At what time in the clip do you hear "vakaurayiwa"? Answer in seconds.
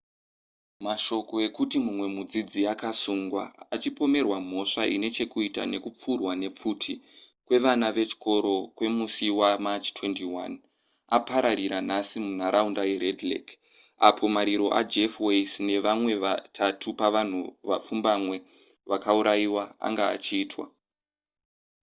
18.89-19.63